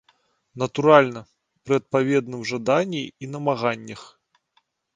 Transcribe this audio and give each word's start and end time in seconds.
Натуральна, 0.61 1.21
пры 1.67 1.73
адпаведным 1.81 2.41
жаданні 2.55 3.03
і 3.07 3.25
намаганнях. 3.37 4.01